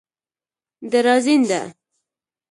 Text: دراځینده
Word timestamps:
دراځینده 0.91 1.61